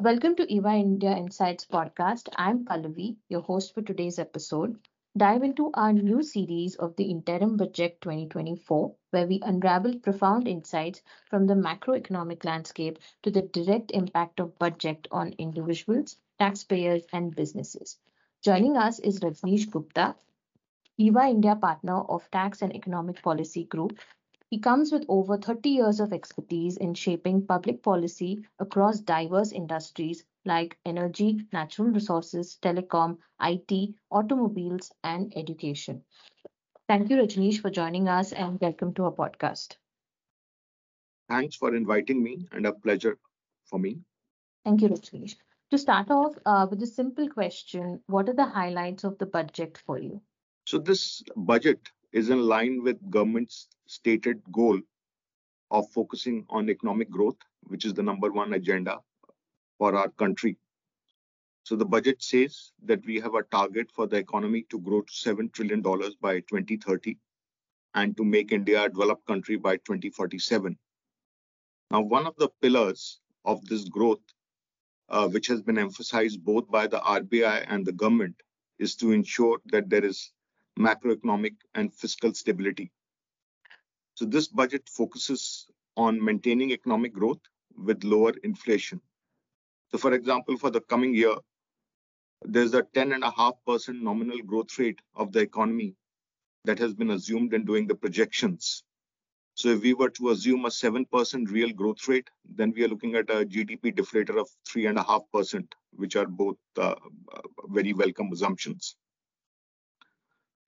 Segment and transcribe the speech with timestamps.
[0.00, 2.28] Welcome to EY India Insights podcast.
[2.36, 4.78] I'm Pallavi, your host for today's episode.
[5.16, 11.02] Dive into our new series of the Interim Budget 2024, where we unravel profound insights
[11.28, 17.98] from the macroeconomic landscape to the direct impact of budget on individuals, taxpayers, and businesses.
[18.42, 20.16] Joining us is Rajnish Gupta,
[20.98, 23.98] EY India partner of Tax and Economic Policy Group,
[24.50, 30.24] he comes with over 30 years of expertise in shaping public policy across diverse industries
[30.44, 36.04] like energy, natural resources, telecom, IT, automobiles, and education.
[36.88, 39.76] Thank you, Rajnish, for joining us and welcome to our podcast.
[41.28, 43.18] Thanks for inviting me and a pleasure
[43.64, 44.00] for me.
[44.64, 45.36] Thank you, Rajnish.
[45.70, 49.78] To start off uh, with a simple question, what are the highlights of the budget
[49.86, 50.20] for you?
[50.66, 54.80] So, this budget is in line with government's stated goal
[55.72, 58.98] of focusing on economic growth, which is the number one agenda
[59.78, 60.56] for our country.
[61.64, 65.12] So the budget says that we have a target for the economy to grow to
[65.12, 65.82] $7 trillion
[66.20, 67.16] by 2030
[67.94, 70.78] and to make India a developed country by 2047.
[71.90, 74.22] Now, one of the pillars of this growth,
[75.08, 78.36] uh, which has been emphasized both by the RBI and the government,
[78.78, 80.32] is to ensure that there is
[80.78, 82.92] macroeconomic and fiscal stability.
[84.20, 87.40] So this budget focuses on maintaining economic growth
[87.74, 89.00] with lower inflation.
[89.90, 91.36] So for example, for the coming year,
[92.42, 95.94] there's a 10.5% nominal growth rate of the economy
[96.66, 98.84] that has been assumed in doing the projections.
[99.54, 103.14] So if we were to assume a 7% real growth rate, then we are looking
[103.14, 106.94] at a GDP deflator of 3.5%, which are both uh,
[107.68, 108.96] very welcome assumptions.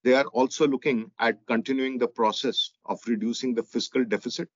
[0.05, 4.49] They are also looking at continuing the process of reducing the fiscal deficit,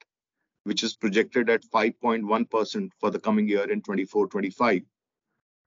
[0.65, 4.85] which is projected at 5.1% for the coming year in 24-25.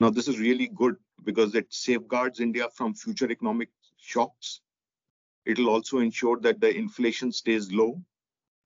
[0.01, 4.61] Now, this is really good because it safeguards India from future economic shocks.
[5.45, 8.01] It will also ensure that the inflation stays low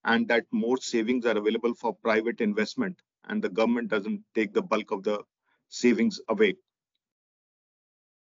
[0.06, 4.62] and that more savings are available for private investment and the government doesn't take the
[4.62, 5.24] bulk of the
[5.70, 6.56] savings away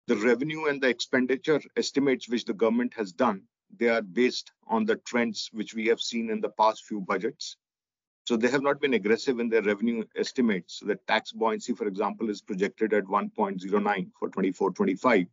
[0.08, 3.42] the revenue and the expenditure estimates which the government has done,
[3.78, 7.58] they are based on the trends which we have seen in the past few budgets.
[8.26, 10.80] So they have not been aggressive in their revenue estimates.
[10.80, 15.28] The tax buoyancy, for example, is projected at 1.09 for 24-25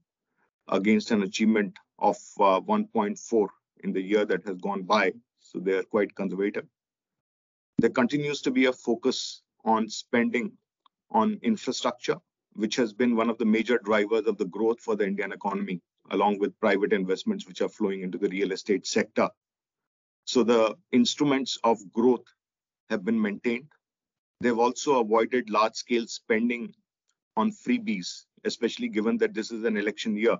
[0.69, 3.49] against an achievement of uh, 1.4
[3.85, 5.13] in the year that has gone by.
[5.41, 6.67] So they are quite conservative.
[7.79, 10.53] There continues to be a focus on spending
[11.11, 12.19] on infrastructure
[12.55, 15.81] which has been one of the major drivers of the growth for the Indian economy,
[16.11, 19.29] along with private investments which are flowing into the real estate sector.
[20.25, 22.25] So the instruments of growth
[22.91, 23.69] have been maintained.
[24.41, 26.75] They've also avoided large scale spending
[27.37, 30.37] on freebies, especially given that this is an election year.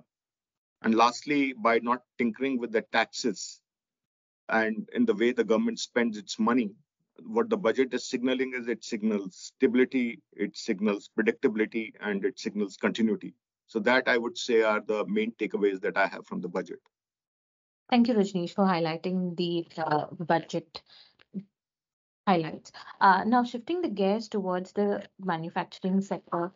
[0.81, 3.61] And lastly, by not tinkering with the taxes
[4.49, 6.71] and in the way the government spends its money,
[7.23, 12.77] what the budget is signaling is it signals stability, it signals predictability, and it signals
[12.77, 13.33] continuity.
[13.67, 16.79] So that I would say are the main takeaways that I have from the budget.
[17.89, 20.81] Thank you, Rajnish, for highlighting the uh, budget
[22.27, 22.71] highlights.
[22.99, 26.51] Uh, now, shifting the gears towards the manufacturing sector,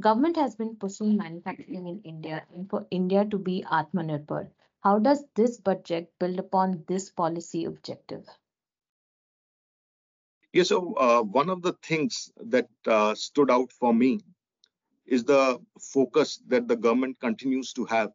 [0.00, 4.48] government has been pushing manufacturing in India and for India to be Atmanirbhar.
[4.80, 8.26] How does this budget build upon this policy objective?
[10.52, 14.20] Yeah, so uh, one of the things that uh, stood out for me
[15.06, 18.12] is the focus that the government continues to have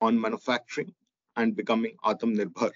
[0.00, 0.94] on manufacturing
[1.36, 2.72] and becoming Atmanirbhar.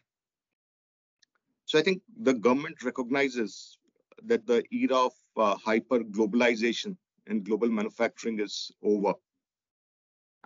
[1.66, 3.78] So I think the government recognizes
[4.22, 6.96] that the era of uh, hyper globalization
[7.26, 9.14] and global manufacturing is over.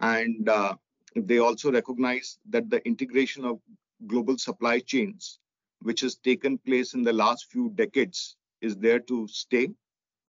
[0.00, 0.76] And uh,
[1.15, 3.60] they also recognize that the integration of
[4.06, 5.38] global supply chains
[5.82, 9.69] which has taken place in the last few decades is there to stay.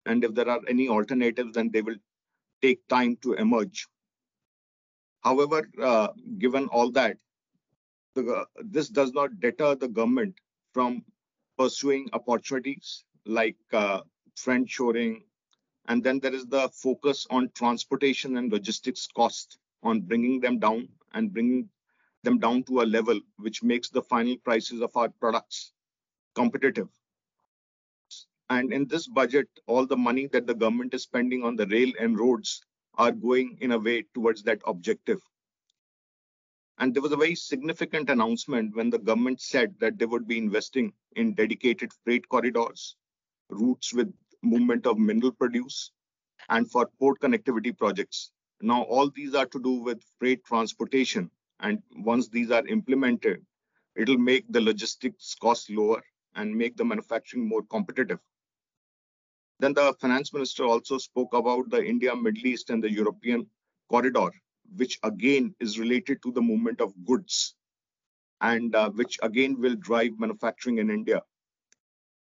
[0.05, 1.97] And if there are any alternatives, then they will
[2.63, 3.87] take time to emerge.
[5.23, 6.09] However, uh,
[6.39, 7.19] given all that,
[8.15, 10.35] the, this does not deter the government
[10.73, 11.05] from
[11.59, 14.01] pursuing opportunities like uh,
[14.37, 15.25] friend shoring.
[15.89, 20.89] And then there is the focus on transportation and logistics cost on bringing them down
[21.15, 21.69] and bringing
[22.23, 25.73] them down to a level which makes the final prices of our products
[26.35, 26.89] competitive.
[28.49, 31.93] And in this budget, all the money that the government is spending on the rail
[31.99, 32.63] and roads
[32.95, 35.21] are going in a way towards that objective.
[36.79, 40.39] And there was a very significant announcement when the government said that they would be
[40.39, 42.97] investing in dedicated freight corridors,
[43.49, 45.91] routes with movement of mineral produce,
[46.49, 48.31] and for port connectivity projects.
[48.61, 51.31] Now, all these are to do with freight transportation.
[51.61, 53.45] And once these are implemented,
[53.95, 56.03] it'll make the logistics cost lower
[56.35, 58.19] and make the manufacturing more competitive.
[59.59, 63.49] Then the finance minister also spoke about the India, Middle East, and the European
[63.89, 64.31] corridor,
[64.77, 67.55] which again is related to the movement of goods
[68.41, 71.23] and uh, which again will drive manufacturing in India.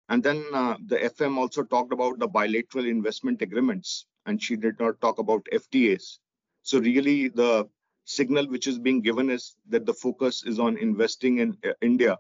[0.10, 4.80] And then uh, the FM also talked about the bilateral investment agreements, and she did
[4.80, 6.20] not talk about FTAs.
[6.62, 7.68] So, really, the
[8.08, 12.18] signal which is being given is that the focus is on investing in uh, India.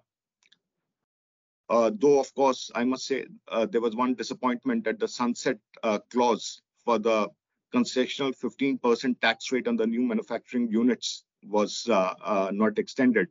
[1.70, 5.58] Uh, though, of course, I must say uh, there was one disappointment that the sunset
[5.84, 7.30] uh, clause for the
[7.74, 13.28] concessional 15% tax rate on the new manufacturing units was uh, uh, not extended.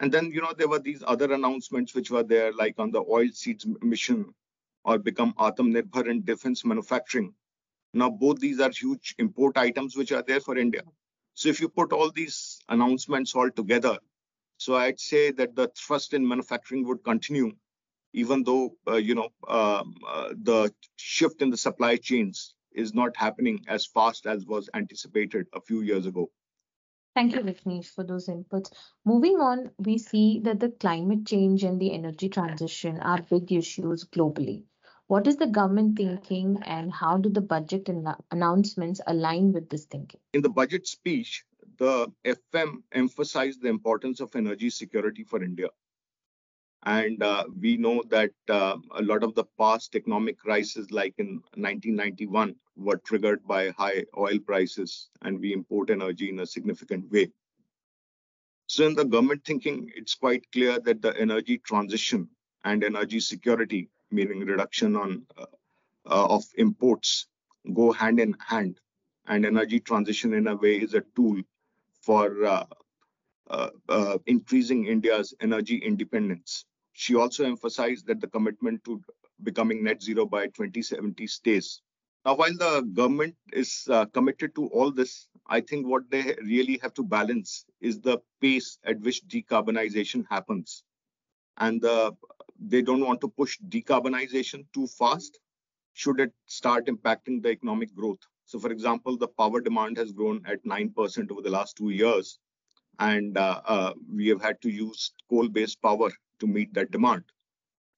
[0.00, 3.02] And then, you know, there were these other announcements which were there, like on the
[3.08, 4.34] oil seeds mission
[4.84, 7.32] or become Atmanirbhar in defense manufacturing.
[7.94, 10.82] Now, both these are huge import items which are there for India.
[11.34, 13.98] So if you put all these announcements all together,
[14.58, 17.52] so I'd say that the thrust in manufacturing would continue,
[18.12, 23.16] even though, uh, you know, um, uh, the shift in the supply chains is not
[23.16, 26.30] happening as fast as was anticipated a few years ago.
[27.14, 28.72] Thank you, Rajnish, for those inputs.
[29.04, 34.04] Moving on, we see that the climate change and the energy transition are big issues
[34.04, 34.64] globally.
[35.12, 37.86] What is the government thinking and how do the budget
[38.30, 40.20] announcements align with this thinking?
[40.32, 41.44] In the budget speech,
[41.76, 45.68] the FM emphasized the importance of energy security for India.
[46.84, 51.42] And uh, we know that uh, a lot of the past economic crises, like in
[51.56, 57.30] 1991, were triggered by high oil prices, and we import energy in a significant way.
[58.66, 62.30] So, in the government thinking, it's quite clear that the energy transition
[62.64, 65.46] and energy security, meaning reduction on uh,
[66.06, 67.26] uh of imports,
[67.72, 68.78] go hand in hand.
[69.26, 71.40] And energy transition, in a way, is a tool
[72.00, 76.64] for uh, increasing India's energy independence.
[76.92, 79.00] She also emphasized that the commitment to
[79.42, 81.80] becoming net zero by 2070 stays.
[82.24, 86.78] Now, while the government is uh, committed to all this, I think what they really
[86.82, 90.84] have to balance is the pace at which decarbonization happens.
[91.56, 92.12] And uh,
[92.68, 95.38] they don't want to push decarbonization too fast,
[95.94, 98.20] should it start impacting the economic growth.
[98.44, 102.38] So, for example, the power demand has grown at 9% over the last two years,
[102.98, 106.10] and uh, uh, we have had to use coal based power
[106.40, 107.24] to meet that demand.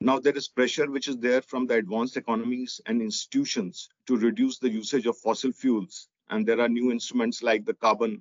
[0.01, 4.59] Now, there is pressure which is there from the advanced economies and institutions to reduce
[4.59, 6.09] the usage of fossil fuels.
[6.29, 8.21] And there are new instruments like the carbon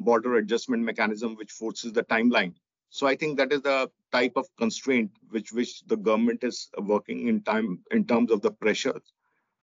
[0.00, 2.54] border adjustment mechanism, which forces the timeline.
[2.90, 7.28] So I think that is the type of constraint which which the government is working
[7.28, 9.12] in time in terms of the pressures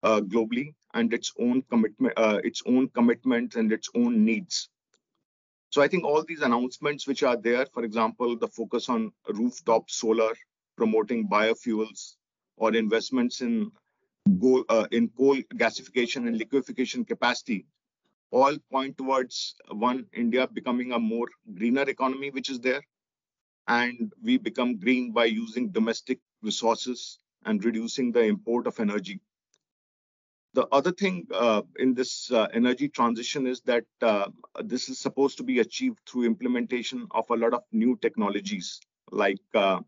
[0.03, 4.69] uh, globally and its own commitment, uh, its own commitments and its own needs.
[5.71, 9.91] So I think all these announcements which are there, for example, the focus on rooftop
[9.91, 10.33] solar,
[10.77, 12.15] promoting biofuels,
[12.57, 13.71] or investments in
[14.41, 17.67] go, uh, in coal gasification and liquefaction capacity,
[18.31, 22.83] all point towards one India becoming a more greener economy, which is there,
[23.69, 29.21] and we become green by using domestic resources and reducing the import of energy.
[30.55, 34.29] The other thing uh, in this uh, energy transition is that uh,
[34.65, 39.39] this is supposed to be achieved through implementation of a lot of new technologies like
[39.55, 39.81] uh,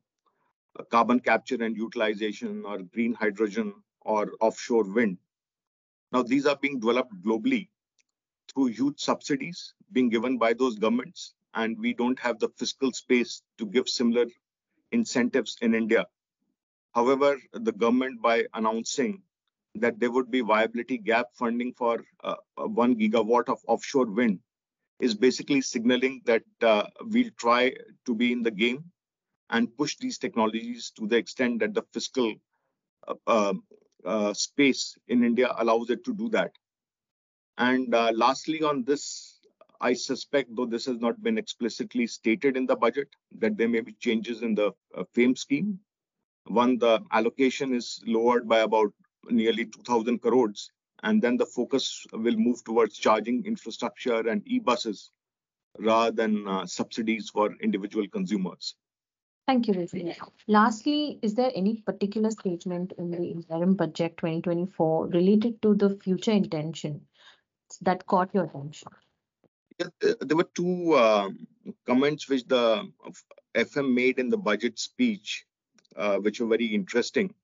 [0.91, 5.19] carbon capture and utilization or green hydrogen or offshore wind.
[6.13, 7.69] Now, these are being developed globally
[8.53, 13.42] through huge subsidies being given by those governments, and we don't have the fiscal space
[13.59, 14.26] to give similar
[14.92, 16.07] incentives in India.
[16.95, 19.23] However, the government, by announcing
[19.76, 24.40] that there would be viability gap funding for uh, one gigawatt of offshore wind
[25.00, 27.73] is basically signaling that uh, we'll try
[28.07, 28.85] to be in the game
[29.49, 32.35] and push these technologies to the extent that the fiscal
[33.09, 33.62] uh, um,
[34.04, 36.52] uh, space in India allows it to do that.
[37.59, 39.40] And uh, lastly, on this,
[39.81, 43.09] I suspect, though this has not been explicitly stated in the budget,
[43.39, 44.73] that there may be changes in the
[45.15, 45.81] FAME scheme.
[46.47, 48.93] One, the allocation is lowered by about
[49.31, 50.71] nearly 2,000 crores.
[51.03, 55.13] And then the focus will move towards charging infrastructure and e-buses
[55.79, 58.75] rather than uh, subsidies for individual consumers.
[59.47, 60.15] Thank you, Rizvi.
[60.47, 66.33] Lastly, is there any particular statement in the interim budget 2024 related to the future
[66.33, 67.01] intention
[67.81, 68.89] that caught your attention?
[70.01, 71.31] There were two uh,
[71.87, 72.91] comments which the
[73.55, 75.45] FM made in the budget speech,
[75.97, 77.35] uh, which were very interesting.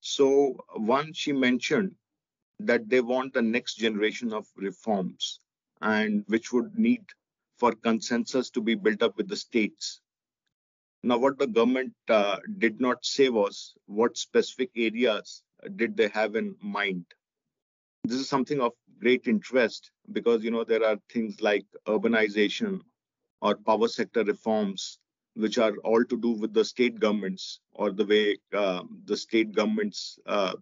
[0.00, 1.94] So, one, she mentioned
[2.60, 5.40] that they want the next generation of reforms
[5.82, 7.04] and which would need
[7.58, 10.00] for consensus to be built up with the states.
[11.02, 15.42] Now, what the government uh, did not say was what specific areas
[15.76, 17.04] did they have in mind.
[18.06, 22.80] This is something of great interest because you know there are things like urbanization
[23.42, 24.98] or power sector reforms
[25.34, 29.52] which are all to do with the state governments or the way uh, the state
[29.52, 30.54] governments uh,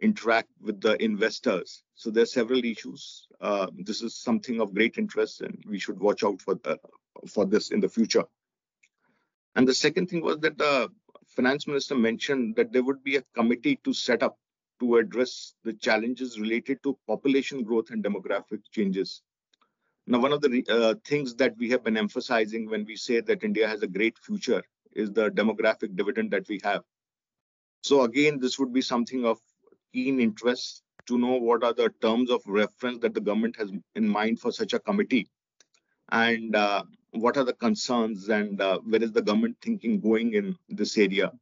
[0.00, 1.82] interact with the investors.
[1.94, 3.26] So there are several issues.
[3.40, 6.78] Uh, this is something of great interest, and we should watch out for the,
[7.26, 8.24] for this in the future.
[9.56, 10.90] And the second thing was that the
[11.26, 14.38] finance minister mentioned that there would be a committee to set up
[14.80, 19.22] to address the challenges related to population growth and demographic changes.
[20.06, 23.44] Now, one of the uh, things that we have been emphasizing when we say that
[23.44, 26.82] India has a great future is the demographic dividend that we have.
[27.82, 29.38] So, again, this would be something of
[29.92, 34.08] keen interest to know what are the terms of reference that the government has in
[34.08, 35.28] mind for such a committee
[36.10, 36.82] and uh,
[37.12, 41.32] what are the concerns and uh, where is the government thinking going in this area.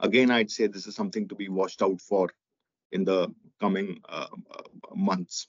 [0.00, 2.30] Again, I'd say this is something to be watched out for
[2.92, 3.28] in the
[3.60, 4.26] coming uh,
[4.94, 5.48] months.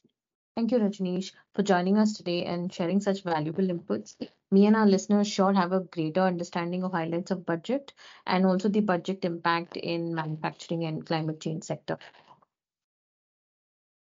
[0.56, 4.16] Thank you, Rajnish, for joining us today and sharing such valuable inputs.
[4.50, 7.94] Me and our listeners sure have a greater understanding of highlights of budget
[8.26, 12.00] and also the budget impact in manufacturing and climate change sector.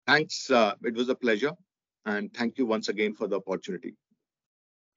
[0.06, 0.52] Thanks.
[0.52, 1.54] Uh, it was a pleasure.
[2.06, 3.96] And thank you once again for the opportunity.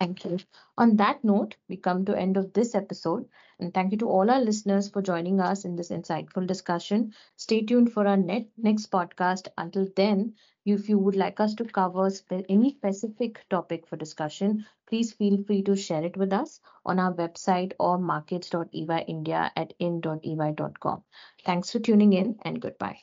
[0.01, 0.39] Thank you.
[0.77, 3.29] On that note, we come to end of this episode.
[3.59, 7.15] And thank you to all our listeners for joining us in this insightful discussion.
[7.37, 9.49] Stay tuned for our net, next podcast.
[9.59, 14.67] Until then, if you would like us to cover spe- any specific topic for discussion,
[14.87, 21.03] please feel free to share it with us on our website or markets.eyindia at in.ey.com.
[21.45, 23.01] Thanks for tuning in and goodbye.